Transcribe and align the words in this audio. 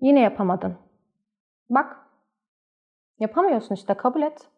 Yine 0.00 0.20
yapamadın. 0.20 0.78
Bak. 1.70 1.96
Yapamıyorsun 3.18 3.74
işte 3.74 3.94
kabul 3.94 4.22
et. 4.22 4.50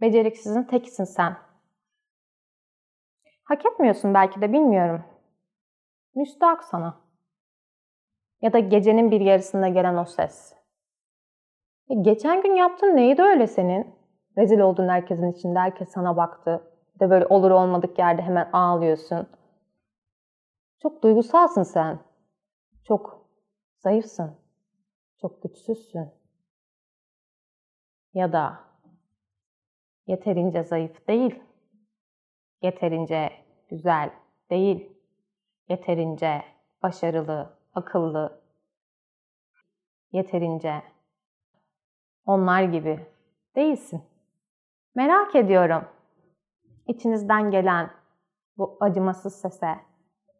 Beceriksizin 0.00 0.62
tekisin 0.62 1.04
sen. 1.04 1.36
Hak 3.44 3.66
etmiyorsun 3.66 4.14
belki 4.14 4.40
de 4.40 4.52
bilmiyorum. 4.52 5.04
Müstahak 6.14 6.64
sana. 6.64 7.00
Ya 8.42 8.52
da 8.52 8.58
gecenin 8.58 9.10
bir 9.10 9.20
yarısında 9.20 9.68
gelen 9.68 9.96
o 9.96 10.04
ses. 10.04 10.54
E 11.88 11.94
geçen 11.94 12.42
gün 12.42 12.54
yaptın 12.54 12.96
neydi 12.96 13.22
öyle 13.22 13.46
senin? 13.46 13.94
Rezil 14.38 14.58
oldun 14.58 14.88
herkesin 14.88 15.32
içinde, 15.32 15.58
herkes 15.58 15.88
sana 15.88 16.16
baktı. 16.16 16.62
De 17.00 17.10
böyle 17.10 17.26
olur 17.26 17.50
olmadık 17.50 17.98
yerde 17.98 18.22
hemen 18.22 18.50
ağlıyorsun. 18.52 19.26
Çok 20.82 21.02
duygusalsın 21.02 21.62
sen. 21.62 21.98
Çok 22.84 23.21
zayıfsın. 23.82 24.36
Çok 25.20 25.42
güçsüzsün. 25.42 26.10
Ya 28.14 28.32
da 28.32 28.64
yeterince 30.06 30.62
zayıf 30.62 31.08
değil. 31.08 31.42
Yeterince 32.62 33.32
güzel 33.70 34.10
değil. 34.50 34.92
Yeterince 35.68 36.42
başarılı, 36.82 37.58
akıllı. 37.74 38.42
Yeterince 40.12 40.82
onlar 42.26 42.62
gibi 42.62 43.06
değilsin. 43.56 44.02
Merak 44.94 45.36
ediyorum. 45.36 45.88
İçinizden 46.86 47.50
gelen 47.50 47.90
bu 48.56 48.76
acımasız 48.80 49.40
sese 49.40 49.80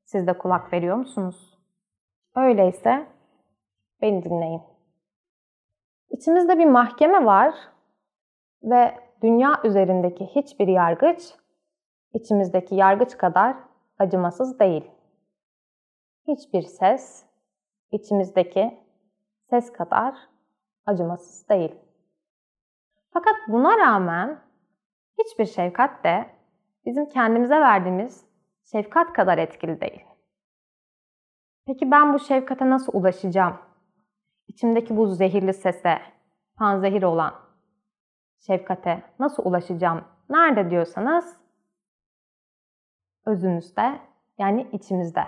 siz 0.04 0.26
de 0.26 0.38
kulak 0.38 0.72
veriyor 0.72 0.96
musunuz? 0.96 1.58
Öyleyse 2.36 3.11
beni 4.02 4.22
dinleyin. 4.22 4.62
İçimizde 6.10 6.58
bir 6.58 6.64
mahkeme 6.64 7.24
var 7.24 7.54
ve 8.62 8.94
dünya 9.22 9.60
üzerindeki 9.64 10.26
hiçbir 10.26 10.68
yargıç 10.68 11.34
içimizdeki 12.14 12.74
yargıç 12.74 13.16
kadar 13.16 13.56
acımasız 13.98 14.58
değil. 14.58 14.90
Hiçbir 16.28 16.62
ses 16.62 17.24
içimizdeki 17.90 18.78
ses 19.50 19.72
kadar 19.72 20.14
acımasız 20.86 21.48
değil. 21.48 21.74
Fakat 23.12 23.34
buna 23.48 23.78
rağmen 23.78 24.38
hiçbir 25.18 25.44
şefkat 25.44 26.04
de 26.04 26.26
bizim 26.86 27.08
kendimize 27.08 27.60
verdiğimiz 27.60 28.26
şefkat 28.72 29.12
kadar 29.12 29.38
etkili 29.38 29.80
değil. 29.80 30.04
Peki 31.66 31.90
ben 31.90 32.14
bu 32.14 32.18
şefkate 32.18 32.70
nasıl 32.70 32.92
ulaşacağım? 32.92 33.71
İçimdeki 34.48 34.96
bu 34.96 35.06
zehirli 35.06 35.54
sese, 35.54 35.98
panzehir 36.56 37.02
olan 37.02 37.34
şefkate 38.46 39.02
nasıl 39.18 39.44
ulaşacağım? 39.46 40.04
Nerede 40.30 40.70
diyorsanız 40.70 41.36
özümüzde 43.26 44.00
yani 44.38 44.68
içimizde. 44.72 45.24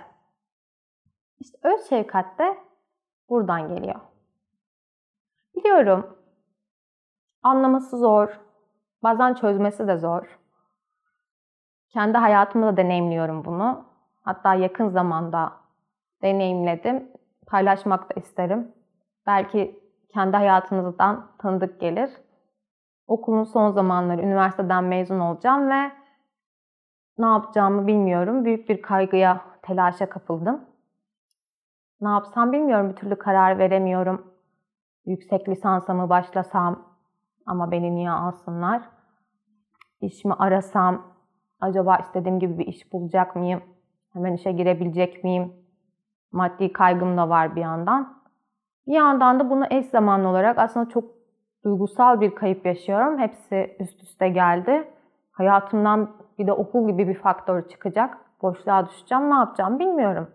İşte 1.39 1.59
öz 1.63 1.89
şefkat 1.89 2.39
de 2.39 2.59
buradan 3.29 3.69
geliyor. 3.69 4.01
Biliyorum 5.57 6.19
anlaması 7.43 7.99
zor, 7.99 8.41
bazen 9.03 9.35
çözmesi 9.35 9.89
de 9.89 9.97
zor. 9.97 10.39
Kendi 11.89 12.19
hayatımda 12.19 12.67
da 12.67 12.77
deneyimliyorum 12.77 13.45
bunu. 13.45 13.85
Hatta 14.23 14.55
yakın 14.55 14.89
zamanda 14.89 15.53
deneyimledim. 16.23 17.13
Paylaşmak 17.47 18.11
da 18.11 18.21
isterim. 18.21 18.73
Belki 19.27 19.81
kendi 20.09 20.37
hayatınızdan 20.37 21.27
tanıdık 21.39 21.81
gelir. 21.81 22.11
Okulun 23.07 23.45
son 23.45 23.71
zamanları 23.71 24.23
üniversiteden 24.23 24.85
mezun 24.85 25.21
olacağım 25.21 25.71
ve 25.71 25.93
ne 27.19 27.27
yapacağımı 27.27 27.87
bilmiyorum. 27.87 28.45
Büyük 28.45 28.69
bir 28.69 28.83
kaygıya, 28.83 29.41
telaşa 29.63 30.09
kapıldım. 30.09 30.65
Ne 32.01 32.09
yapsam 32.09 32.53
bilmiyorum. 32.53 32.91
Bir 32.91 32.97
türlü 32.97 33.19
karar 33.19 33.59
veremiyorum. 33.59 34.35
Yüksek 35.07 35.49
lisansa 35.49 35.95
mı 35.95 36.09
başlasam 36.09 36.83
ama 37.47 37.71
beni 37.71 37.95
niye 37.95 38.11
alsınlar? 38.11 38.83
İş 40.01 40.25
mi 40.25 40.35
arasam? 40.39 41.03
Acaba 41.61 41.97
istediğim 41.97 42.41
gibi 42.41 42.59
bir 42.59 42.67
iş 42.67 42.93
bulacak 42.93 43.37
mıyım? 43.37 43.63
Hemen 44.13 44.33
işe 44.33 44.53
girebilecek 44.53 45.25
miyim? 45.25 45.53
Maddi 46.33 46.73
kaygım 46.73 47.17
da 47.17 47.29
var 47.29 47.57
bir 47.57 47.61
yandan. 47.61 48.24
Bir 48.87 48.93
yandan 48.93 49.41
da 49.41 49.51
bunu 49.51 49.65
eş 49.71 49.87
zamanlı 49.87 50.29
olarak 50.29 50.59
aslında 50.59 50.89
çok 50.89 51.05
duygusal 51.65 52.21
bir 52.21 52.35
kayıp 52.35 52.67
yaşıyorum. 52.67 53.19
Hepsi 53.19 53.77
üst 53.81 54.03
üste 54.03 54.29
geldi. 54.29 54.89
Hayatımdan 55.33 56.11
bir 56.39 56.47
de 56.47 56.53
okul 56.53 56.89
gibi 56.89 57.09
bir 57.09 57.15
faktör 57.15 57.69
çıkacak. 57.69 58.19
Boşluğa 58.43 58.89
düşeceğim. 58.89 59.31
Ne 59.31 59.35
yapacağım 59.35 59.79
bilmiyorum. 59.79 60.29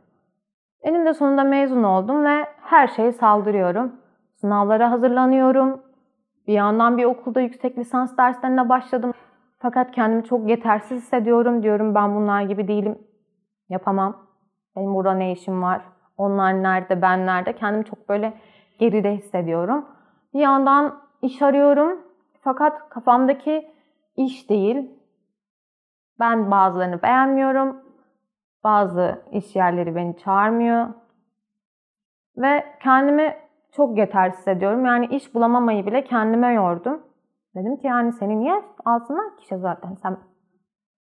Eninde 0.82 1.14
sonunda 1.14 1.44
mezun 1.44 1.84
oldum 1.84 2.26
ve 2.26 2.46
her 2.62 2.88
şeyi 2.88 3.14
saldırıyorum. 3.14 3.92
Sınavlara 4.36 4.92
hazırlanıyorum. 4.92 5.82
Bir 6.48 6.54
yandan 6.54 6.98
bir 6.98 7.06
okulda 7.06 7.42
yüksek 7.42 7.78
lisans 7.78 8.18
derslerine 8.18 8.70
başladım. 8.70 9.14
Fakat 9.60 9.92
kendimi 9.92 10.24
çok 10.24 10.50
yetersiz 10.50 11.02
hissediyorum. 11.02 11.64
Diyorum 11.64 11.96
ben 11.96 12.16
bunlar 12.16 12.42
gibi 12.42 12.68
değilim. 12.68 12.98
Yapamam. 13.70 14.18
Benim 14.76 14.96
burada 14.96 15.14
ne 15.14 15.32
işim 15.32 15.62
var? 15.62 15.82
Onlar 16.20 16.64
nerede, 16.64 17.02
ben 17.02 17.26
nerede? 17.26 17.56
Kendimi 17.56 17.86
çok 17.86 18.10
böyle 18.10 18.34
geride 18.80 19.16
hissediyorum. 19.16 19.86
Bir 20.34 20.40
yandan 20.40 21.02
iş 21.22 21.42
arıyorum. 21.42 22.02
Fakat 22.42 22.90
kafamdaki 22.90 23.72
iş 24.16 24.50
değil. 24.50 24.92
Ben 26.20 26.52
bazılarını 26.52 27.02
beğenmiyorum. 27.02 27.82
Bazı 28.64 29.22
iş 29.32 29.56
yerleri 29.56 29.96
beni 29.96 30.18
çağırmıyor. 30.18 30.88
Ve 32.38 32.66
kendimi 32.84 33.36
çok 33.72 33.98
yetersiz 33.98 34.40
hissediyorum. 34.40 34.86
Yani 34.86 35.06
iş 35.06 35.36
bulamamayı 35.36 35.86
bile 35.86 36.04
kendime 36.04 36.54
yordum. 36.54 37.04
Dedim 37.56 37.78
ki 37.78 37.88
yani 37.88 38.14
seni 38.14 38.40
niye 38.40 38.64
alsınlar 38.86 39.38
ki 39.38 39.58
zaten 39.58 39.96
sen 39.96 40.18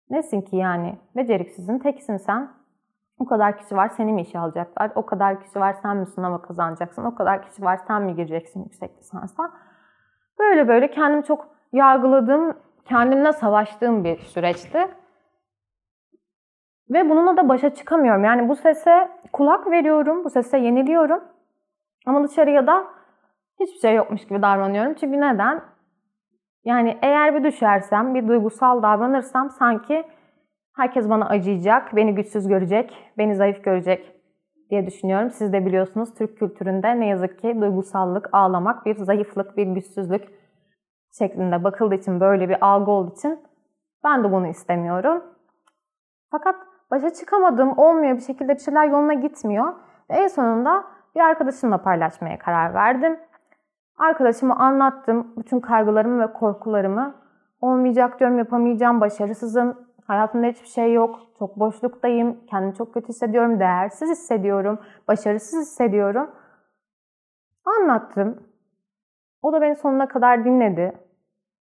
nesin 0.09 0.41
ki 0.41 0.55
yani? 0.55 0.97
Beceriksizin 1.15 1.79
tekisin 1.79 2.17
sen. 2.17 2.60
O 3.21 3.25
kadar 3.25 3.57
kişi 3.57 3.75
var 3.75 3.89
seni 3.89 4.13
mi 4.13 4.21
işe 4.21 4.39
alacaklar? 4.39 4.91
O 4.95 5.05
kadar 5.05 5.43
kişi 5.43 5.59
var 5.59 5.75
sen 5.81 5.97
mi 5.97 6.05
sınava 6.05 6.41
kazanacaksın? 6.41 7.03
O 7.03 7.15
kadar 7.15 7.41
kişi 7.41 7.61
var 7.61 7.79
sen 7.87 8.01
mi 8.01 8.15
gireceksin 8.15 8.63
yüksek 8.63 8.97
lisansa? 8.97 9.51
Böyle 10.39 10.67
böyle 10.67 10.91
kendimi 10.91 11.23
çok 11.23 11.47
yargıladığım, 11.73 12.57
kendimle 12.85 13.33
savaştığım 13.33 14.03
bir 14.03 14.17
süreçti. 14.17 14.87
Ve 16.89 17.09
bununla 17.09 17.37
da 17.37 17.49
başa 17.49 17.73
çıkamıyorum. 17.73 18.23
Yani 18.23 18.49
bu 18.49 18.55
sese 18.55 19.11
kulak 19.33 19.71
veriyorum, 19.71 20.23
bu 20.23 20.29
sese 20.29 20.57
yeniliyorum. 20.57 21.23
Ama 22.05 22.23
dışarıya 22.23 22.67
da 22.67 22.87
hiçbir 23.59 23.79
şey 23.79 23.95
yokmuş 23.95 24.27
gibi 24.27 24.41
davranıyorum. 24.41 24.93
Çünkü 24.93 25.21
neden? 25.21 25.61
Yani 26.65 26.97
eğer 27.01 27.35
bir 27.35 27.43
düşersem, 27.43 28.15
bir 28.15 28.27
duygusal 28.27 28.83
davranırsam 28.83 29.49
sanki 29.49 30.05
herkes 30.81 31.09
bana 31.09 31.29
acıyacak, 31.29 31.95
beni 31.95 32.15
güçsüz 32.15 32.47
görecek, 32.47 33.13
beni 33.17 33.35
zayıf 33.35 33.63
görecek 33.63 34.15
diye 34.69 34.85
düşünüyorum. 34.85 35.29
Siz 35.29 35.53
de 35.53 35.65
biliyorsunuz 35.65 36.13
Türk 36.13 36.37
kültüründe 36.37 36.99
ne 36.99 37.07
yazık 37.07 37.39
ki 37.39 37.61
duygusallık, 37.61 38.29
ağlamak 38.31 38.85
bir 38.85 38.95
zayıflık, 38.95 39.57
bir 39.57 39.67
güçsüzlük 39.67 40.23
şeklinde 41.17 41.63
bakıldığı 41.63 41.95
için 41.95 42.19
böyle 42.19 42.49
bir 42.49 42.65
algı 42.65 42.91
olduğu 42.91 43.13
için 43.13 43.39
ben 44.03 44.23
de 44.23 44.31
bunu 44.31 44.47
istemiyorum. 44.47 45.23
Fakat 46.31 46.55
başa 46.91 47.09
çıkamadım, 47.13 47.77
olmuyor 47.77 48.15
bir 48.15 48.21
şekilde 48.21 48.55
bir 48.55 48.59
şeyler 48.59 48.87
yoluna 48.87 49.13
gitmiyor. 49.13 49.73
Ve 50.09 50.13
en 50.13 50.27
sonunda 50.27 50.83
bir 51.15 51.19
arkadaşımla 51.19 51.77
paylaşmaya 51.77 52.37
karar 52.37 52.73
verdim. 52.73 53.19
Arkadaşıma 53.97 54.55
anlattım 54.55 55.33
bütün 55.37 55.59
kaygılarımı 55.59 56.23
ve 56.23 56.33
korkularımı. 56.33 57.15
Olmayacak 57.61 58.19
diyorum, 58.19 58.37
yapamayacağım, 58.37 59.01
başarısızım, 59.01 59.90
hayatımda 60.11 60.47
hiçbir 60.47 60.67
şey 60.67 60.93
yok, 60.93 61.19
çok 61.39 61.59
boşluktayım, 61.59 62.45
kendimi 62.49 62.75
çok 62.75 62.93
kötü 62.93 63.07
hissediyorum, 63.07 63.59
değersiz 63.59 64.09
hissediyorum, 64.09 64.79
başarısız 65.07 65.61
hissediyorum. 65.61 66.31
Anlattım. 67.65 68.47
O 69.41 69.53
da 69.53 69.61
beni 69.61 69.75
sonuna 69.75 70.07
kadar 70.07 70.45
dinledi. 70.45 70.93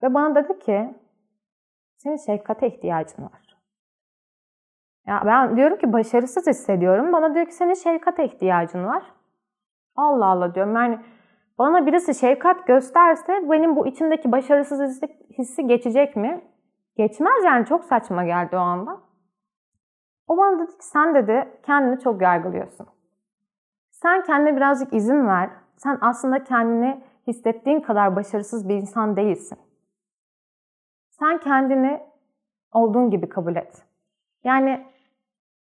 Ve 0.04 0.14
bana 0.14 0.36
dedi 0.36 0.60
ki, 0.60 0.94
senin 1.98 2.18
şefkate 2.18 2.68
ihtiyacın 2.68 3.24
var. 3.24 3.58
Ya 5.08 5.24
ben 5.26 5.58
diyorum 5.58 5.78
ki 5.78 5.94
başarısız 5.94 6.48
hissediyorum. 6.48 7.14
Bana 7.14 7.36
diyor 7.36 7.46
ki 7.46 7.54
senin 7.54 7.74
şefkate 7.74 8.26
ihtiyacın 8.26 8.86
var. 8.86 9.04
Allah 9.96 10.26
Allah 10.26 10.56
diyorum. 10.56 10.76
Yani 10.76 11.00
bana 11.58 11.86
birisi 11.86 12.16
şefkat 12.16 12.68
gösterse 12.68 13.50
benim 13.52 13.76
bu 13.76 13.88
içimdeki 13.88 14.32
başarısız 14.32 15.02
hissi 15.38 15.68
geçecek 15.68 16.16
mi? 16.16 16.42
Geçmez 17.00 17.44
yani 17.46 17.66
çok 17.66 17.86
saçma 17.86 18.26
geldi 18.26 18.56
o 18.56 18.60
anda. 18.60 18.98
O 20.28 20.38
bana 20.38 20.60
dedi 20.60 20.78
ki 20.78 20.86
sen 20.86 21.16
dedi 21.16 21.60
kendini 21.64 22.00
çok 22.00 22.22
yargılıyorsun. 22.22 22.88
Sen 23.92 24.24
kendine 24.24 24.56
birazcık 24.56 24.94
izin 24.94 25.28
ver. 25.28 25.50
Sen 25.78 25.98
aslında 26.02 26.44
kendini 26.44 27.04
hissettiğin 27.28 27.80
kadar 27.80 28.16
başarısız 28.16 28.70
bir 28.70 28.76
insan 28.76 29.16
değilsin. 29.16 29.58
Sen 31.10 31.40
kendini 31.40 32.02
olduğun 32.72 33.10
gibi 33.10 33.30
kabul 33.30 33.56
et. 33.56 33.86
Yani 34.44 34.88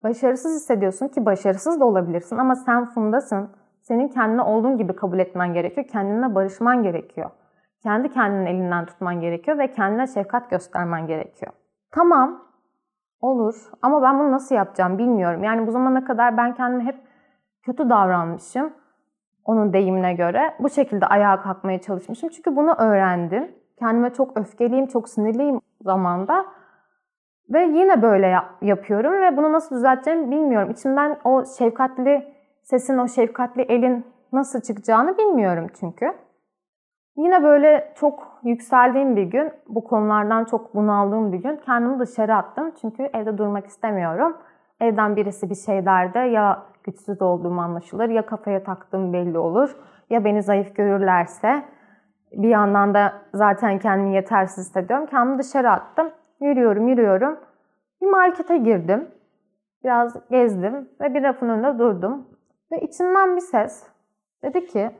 başarısız 0.02 0.56
hissediyorsun 0.56 1.08
ki 1.08 1.26
başarısız 1.26 1.80
da 1.80 1.84
olabilirsin 1.84 2.38
ama 2.38 2.54
sen 2.54 2.84
Funda'sın. 2.84 3.50
Senin 3.82 4.08
kendini 4.08 4.42
olduğun 4.42 4.78
gibi 4.78 4.96
kabul 4.96 5.18
etmen 5.18 5.52
gerekiyor. 5.52 5.86
Kendine 5.86 6.34
barışman 6.34 6.82
gerekiyor. 6.82 7.30
Kendi 7.86 8.12
kendinin 8.12 8.46
elinden 8.46 8.86
tutman 8.86 9.20
gerekiyor 9.20 9.58
ve 9.58 9.70
kendine 9.70 10.06
şefkat 10.06 10.50
göstermen 10.50 11.06
gerekiyor. 11.06 11.52
Tamam, 11.90 12.44
olur 13.20 13.54
ama 13.82 14.02
ben 14.02 14.18
bunu 14.18 14.32
nasıl 14.32 14.54
yapacağım 14.54 14.98
bilmiyorum. 14.98 15.44
Yani 15.44 15.66
bu 15.66 15.70
zamana 15.70 16.04
kadar 16.04 16.36
ben 16.36 16.54
kendime 16.54 16.84
hep 16.84 16.96
kötü 17.62 17.90
davranmışım. 17.90 18.72
Onun 19.44 19.72
deyimine 19.72 20.14
göre. 20.14 20.54
Bu 20.60 20.70
şekilde 20.70 21.06
ayağa 21.06 21.42
kalkmaya 21.42 21.80
çalışmışım. 21.80 22.28
Çünkü 22.28 22.56
bunu 22.56 22.74
öğrendim. 22.78 23.54
Kendime 23.78 24.12
çok 24.12 24.36
öfkeliyim, 24.36 24.86
çok 24.86 25.08
sinirliyim 25.08 25.60
zamanda. 25.80 26.46
Ve 27.50 27.62
yine 27.64 28.02
böyle 28.02 28.26
yap- 28.26 28.62
yapıyorum 28.62 29.12
ve 29.12 29.36
bunu 29.36 29.52
nasıl 29.52 29.76
düzelteceğimi 29.76 30.30
bilmiyorum. 30.30 30.70
İçimden 30.70 31.18
o 31.24 31.44
şefkatli 31.58 32.34
sesin, 32.62 32.98
o 32.98 33.08
şefkatli 33.08 33.62
elin 33.62 34.06
nasıl 34.32 34.60
çıkacağını 34.60 35.18
bilmiyorum 35.18 35.66
çünkü. 35.80 36.25
Yine 37.16 37.42
böyle 37.42 37.92
çok 37.94 38.38
yükseldiğim 38.42 39.16
bir 39.16 39.22
gün, 39.22 39.52
bu 39.68 39.84
konulardan 39.84 40.44
çok 40.44 40.74
bunaldığım 40.74 41.32
bir 41.32 41.38
gün 41.38 41.56
kendimi 41.56 41.98
dışarı 41.98 42.34
attım. 42.34 42.72
Çünkü 42.80 43.02
evde 43.02 43.38
durmak 43.38 43.66
istemiyorum. 43.66 44.36
Evden 44.80 45.16
birisi 45.16 45.50
bir 45.50 45.54
şey 45.54 45.86
derdi 45.86 46.18
ya 46.18 46.62
güçsüz 46.84 47.22
olduğum 47.22 47.60
anlaşılır 47.60 48.08
ya 48.08 48.26
kafaya 48.26 48.64
taktığım 48.64 49.12
belli 49.12 49.38
olur 49.38 49.76
ya 50.10 50.24
beni 50.24 50.42
zayıf 50.42 50.76
görürlerse 50.76 51.64
bir 52.32 52.48
yandan 52.48 52.94
da 52.94 53.12
zaten 53.34 53.78
kendimi 53.78 54.14
yetersiz 54.14 54.66
hissediyorum. 54.66 55.06
Kendimi 55.06 55.38
dışarı 55.38 55.70
attım. 55.70 56.10
Yürüyorum, 56.40 56.88
yürüyorum. 56.88 57.40
Bir 58.02 58.06
markete 58.06 58.56
girdim. 58.56 59.08
Biraz 59.84 60.28
gezdim 60.30 60.88
ve 61.00 61.14
bir 61.14 61.22
rafın 61.22 61.48
önünde 61.48 61.78
durdum. 61.78 62.26
Ve 62.72 62.80
içinden 62.80 63.36
bir 63.36 63.40
ses 63.40 63.86
dedi 64.42 64.66
ki 64.66 64.90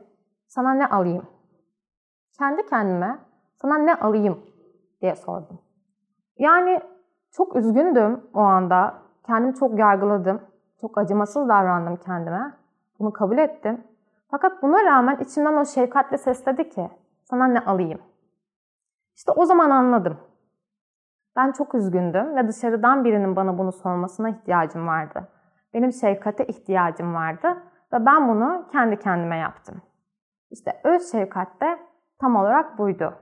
sana 0.47 0.73
ne 0.73 0.87
alayım? 0.87 1.36
Kendi 2.39 2.65
kendime 2.65 3.19
sana 3.55 3.77
ne 3.77 3.95
alayım 3.95 4.39
diye 5.01 5.15
sordum. 5.15 5.59
Yani 6.37 6.81
çok 7.31 7.55
üzgündüm 7.55 8.21
o 8.33 8.39
anda. 8.39 8.93
Kendimi 9.25 9.55
çok 9.55 9.79
yargıladım. 9.79 10.41
Çok 10.81 10.97
acımasız 10.97 11.49
davrandım 11.49 11.95
kendime. 11.95 12.53
Bunu 12.99 13.13
kabul 13.13 13.37
ettim. 13.37 13.83
Fakat 14.31 14.63
buna 14.63 14.83
rağmen 14.83 15.17
içimden 15.17 15.53
o 15.53 15.65
şefkatli 15.65 16.17
ses 16.17 16.45
dedi 16.45 16.69
ki 16.69 16.89
sana 17.23 17.47
ne 17.47 17.59
alayım? 17.59 17.99
İşte 19.15 19.31
o 19.31 19.45
zaman 19.45 19.69
anladım. 19.69 20.17
Ben 21.35 21.51
çok 21.51 21.75
üzgündüm 21.75 22.35
ve 22.35 22.47
dışarıdan 22.47 23.03
birinin 23.03 23.35
bana 23.35 23.57
bunu 23.57 23.71
sormasına 23.71 24.29
ihtiyacım 24.29 24.87
vardı. 24.87 25.27
Benim 25.73 25.93
şefkate 25.93 26.45
ihtiyacım 26.45 27.13
vardı 27.13 27.47
ve 27.93 28.05
ben 28.05 28.27
bunu 28.27 28.67
kendi 28.71 28.99
kendime 28.99 29.37
yaptım. 29.37 29.81
İşte 30.51 30.81
öz 30.83 31.11
şefkat 31.11 31.61
de 31.61 31.79
tam 32.19 32.35
olarak 32.35 32.77
buydu. 32.77 33.13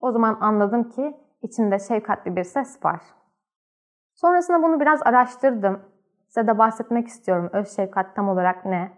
O 0.00 0.12
zaman 0.12 0.38
anladım 0.40 0.88
ki 0.88 1.16
içinde 1.42 1.78
şefkatli 1.78 2.36
bir 2.36 2.44
ses 2.44 2.84
var. 2.84 3.00
Sonrasında 4.14 4.62
bunu 4.62 4.80
biraz 4.80 5.02
araştırdım. 5.02 5.80
Size 6.28 6.46
de 6.46 6.58
bahsetmek 6.58 7.06
istiyorum 7.06 7.50
öz 7.52 7.76
şefkat 7.76 8.16
tam 8.16 8.28
olarak 8.28 8.64
ne? 8.64 8.92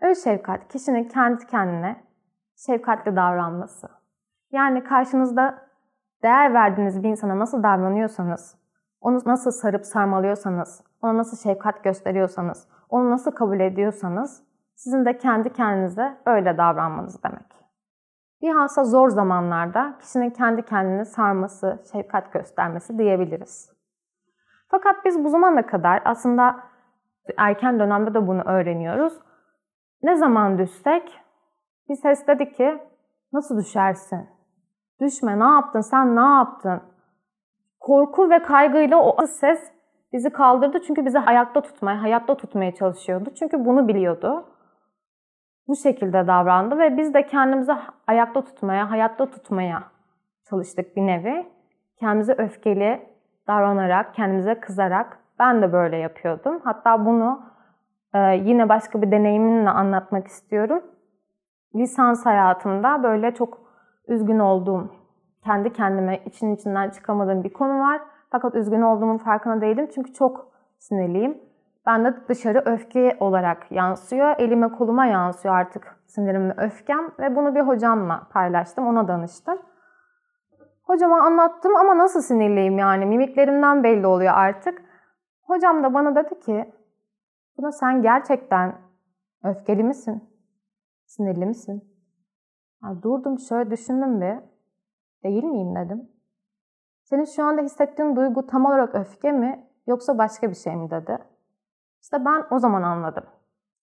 Öz 0.00 0.24
şefkat 0.24 0.68
kişinin 0.68 1.04
kendi 1.04 1.46
kendine 1.46 2.04
şefkatli 2.56 3.16
davranması. 3.16 3.88
Yani 4.52 4.84
karşınızda 4.84 5.68
değer 6.22 6.54
verdiğiniz 6.54 7.02
bir 7.02 7.08
insana 7.08 7.38
nasıl 7.38 7.62
davranıyorsanız, 7.62 8.58
onu 9.00 9.18
nasıl 9.26 9.50
sarıp 9.50 9.86
sarmalıyorsanız, 9.86 10.84
ona 11.02 11.16
nasıl 11.16 11.36
şefkat 11.36 11.84
gösteriyorsanız, 11.84 12.68
onu 12.88 13.10
nasıl 13.10 13.30
kabul 13.30 13.60
ediyorsanız 13.60 14.42
sizin 14.74 15.04
de 15.04 15.18
kendi 15.18 15.52
kendinize 15.52 16.16
öyle 16.26 16.58
davranmanız 16.58 17.22
demek. 17.22 17.53
Bilhassa 18.44 18.84
zor 18.84 19.08
zamanlarda 19.08 19.98
kişinin 20.00 20.30
kendi 20.30 20.62
kendini 20.62 21.06
sarması, 21.06 21.82
şefkat 21.92 22.32
göstermesi 22.32 22.98
diyebiliriz. 22.98 23.72
Fakat 24.68 25.04
biz 25.04 25.24
bu 25.24 25.28
zamana 25.28 25.66
kadar 25.66 26.02
aslında 26.04 26.56
erken 27.36 27.78
dönemde 27.78 28.14
de 28.14 28.26
bunu 28.26 28.42
öğreniyoruz. 28.42 29.12
Ne 30.02 30.16
zaman 30.16 30.58
düşsek 30.58 31.20
bir 31.88 31.94
ses 31.94 32.26
dedi 32.26 32.52
ki 32.52 32.82
nasıl 33.32 33.58
düşersin? 33.58 34.28
Düşme 35.00 35.38
ne 35.38 35.44
yaptın 35.44 35.80
sen 35.80 36.16
ne 36.16 36.34
yaptın? 36.36 36.82
Korku 37.80 38.30
ve 38.30 38.42
kaygıyla 38.42 38.96
o 38.96 39.26
ses 39.26 39.72
bizi 40.12 40.30
kaldırdı 40.30 40.80
çünkü 40.86 41.06
bizi 41.06 41.18
ayakta 41.18 41.60
tutmaya, 41.60 42.02
hayatta 42.02 42.36
tutmaya 42.36 42.74
çalışıyordu. 42.74 43.30
Çünkü 43.38 43.64
bunu 43.64 43.88
biliyordu. 43.88 44.53
Bu 45.68 45.76
şekilde 45.76 46.26
davrandı 46.26 46.78
ve 46.78 46.96
biz 46.96 47.14
de 47.14 47.26
kendimizi 47.26 47.72
ayakta 48.06 48.44
tutmaya, 48.44 48.90
hayatta 48.90 49.30
tutmaya 49.30 49.82
çalıştık 50.50 50.96
bir 50.96 51.06
nevi. 51.06 51.46
Kendimize 52.00 52.32
öfkeli 52.32 53.06
davranarak, 53.48 54.14
kendimize 54.14 54.60
kızarak 54.60 55.18
ben 55.38 55.62
de 55.62 55.72
böyle 55.72 55.96
yapıyordum. 55.96 56.60
Hatta 56.64 57.06
bunu 57.06 57.42
e, 58.14 58.18
yine 58.36 58.68
başka 58.68 59.02
bir 59.02 59.10
deneyimimle 59.10 59.70
anlatmak 59.70 60.26
istiyorum. 60.26 60.82
Lisans 61.74 62.26
hayatımda 62.26 63.02
böyle 63.02 63.34
çok 63.34 63.58
üzgün 64.08 64.38
olduğum, 64.38 64.90
kendi 65.44 65.72
kendime 65.72 66.18
için 66.18 66.54
içinden 66.54 66.90
çıkamadığım 66.90 67.44
bir 67.44 67.52
konu 67.52 67.80
var. 67.80 68.00
Fakat 68.30 68.54
üzgün 68.54 68.82
olduğumun 68.82 69.18
farkına 69.18 69.60
değilim 69.60 69.88
çünkü 69.94 70.12
çok 70.12 70.48
sinirliyim. 70.78 71.38
Ben 71.86 72.04
de 72.04 72.28
dışarı 72.28 72.62
öfke 72.66 73.16
olarak 73.20 73.72
yansıyor. 73.72 74.34
Elime 74.38 74.72
koluma 74.72 75.06
yansıyor 75.06 75.54
artık 75.54 75.96
sinirim 76.06 76.50
ve 76.50 76.54
öfkem. 76.56 77.12
Ve 77.18 77.36
bunu 77.36 77.54
bir 77.54 77.60
hocamla 77.60 78.26
paylaştım. 78.30 78.86
Ona 78.86 79.08
danıştım. 79.08 79.58
Hocama 80.82 81.22
anlattım 81.22 81.76
ama 81.76 81.98
nasıl 81.98 82.20
sinirliyim 82.20 82.78
yani. 82.78 83.06
Mimiklerimden 83.06 83.82
belli 83.84 84.06
oluyor 84.06 84.32
artık. 84.34 84.82
Hocam 85.42 85.82
da 85.82 85.94
bana 85.94 86.14
dedi 86.14 86.40
ki 86.40 86.72
buna 87.58 87.72
sen 87.72 88.02
gerçekten 88.02 88.74
öfkeli 89.44 89.84
misin? 89.84 90.30
Sinirli 91.06 91.46
misin? 91.46 91.84
Ya 92.82 93.02
durdum 93.02 93.38
şöyle 93.38 93.70
düşündüm 93.70 94.20
bir. 94.20 94.38
Değil 95.24 95.44
miyim 95.44 95.74
dedim. 95.76 96.08
Senin 97.02 97.24
şu 97.24 97.44
anda 97.44 97.62
hissettiğin 97.62 98.16
duygu 98.16 98.46
tam 98.46 98.64
olarak 98.64 98.94
öfke 98.94 99.32
mi 99.32 99.68
yoksa 99.86 100.18
başka 100.18 100.50
bir 100.50 100.54
şey 100.54 100.76
mi 100.76 100.90
dedi. 100.90 101.18
İşte 102.04 102.24
ben 102.24 102.44
o 102.50 102.58
zaman 102.58 102.82
anladım. 102.82 103.24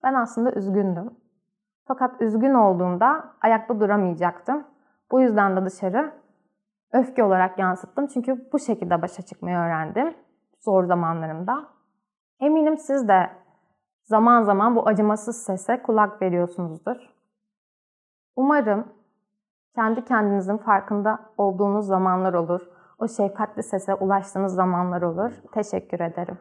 Ben 0.04 0.14
aslında 0.14 0.52
üzgündüm. 0.52 1.14
Fakat 1.88 2.22
üzgün 2.22 2.54
olduğumda 2.54 3.34
ayakta 3.42 3.80
duramayacaktım. 3.80 4.68
Bu 5.12 5.22
yüzden 5.22 5.58
de 5.58 5.66
dışarı 5.66 6.14
öfke 6.94 7.24
olarak 7.24 7.60
yansıttım. 7.60 8.08
Çünkü 8.08 8.52
bu 8.54 8.60
şekilde 8.60 9.02
başa 9.02 9.22
çıkmayı 9.22 9.58
öğrendim 9.58 10.14
zor 10.60 10.84
zamanlarımda. 10.84 11.66
Eminim 12.40 12.78
siz 12.78 13.08
de 13.08 13.30
zaman 14.04 14.44
zaman 14.44 14.76
bu 14.76 14.88
acımasız 14.88 15.44
sese 15.44 15.82
kulak 15.82 16.22
veriyorsunuzdur. 16.22 16.98
Umarım 18.36 18.94
kendi 19.76 20.06
kendinizin 20.06 20.58
farkında 20.58 21.20
olduğunuz 21.38 21.88
zamanlar 21.88 22.34
olur. 22.34 22.62
O 23.00 23.08
şefkatli 23.08 23.64
sese 23.64 23.96
ulaştığınız 23.96 24.56
zamanlar 24.56 25.02
olur. 25.02 25.32
Teşekkür 25.54 26.00
ederim. 26.00 26.38